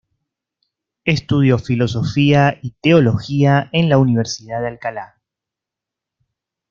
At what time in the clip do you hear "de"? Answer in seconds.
4.61-4.69